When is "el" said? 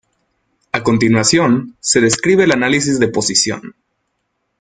2.45-2.53